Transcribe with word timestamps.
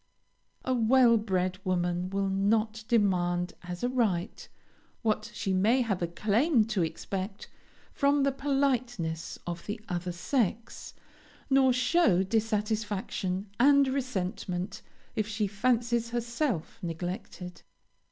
A 0.65 0.73
well 0.73 1.15
bred 1.15 1.59
woman 1.63 2.09
will 2.09 2.27
not 2.27 2.83
demand 2.87 3.53
as 3.61 3.83
a 3.83 3.87
right 3.87 4.49
what 5.03 5.29
she 5.31 5.53
may 5.53 5.81
have 5.81 6.01
a 6.01 6.07
claim 6.07 6.65
to 6.73 6.81
expect 6.81 7.47
from 7.93 8.23
the 8.23 8.31
politeness 8.31 9.37
of 9.45 9.63
the 9.67 9.79
other 9.87 10.11
sex, 10.11 10.95
nor 11.51 11.71
show 11.71 12.23
dissatisfaction 12.23 13.47
and 13.59 13.87
resentment 13.89 14.81
if 15.15 15.27
she 15.27 15.45
fancies 15.45 16.09
herself 16.09 16.79
neglected. 16.81 17.61